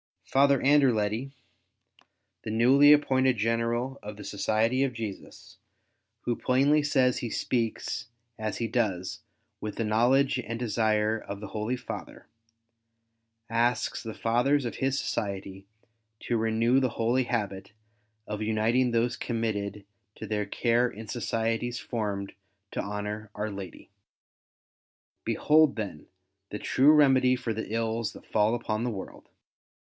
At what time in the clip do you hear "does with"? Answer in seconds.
8.69-9.75